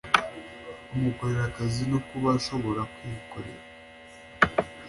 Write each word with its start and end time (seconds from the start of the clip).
bamukorera 0.87 1.41
akazi 1.49 1.81
no 1.91 1.99
kuba 2.07 2.29
ashobora 2.39 2.81
kwikorera 2.93 3.63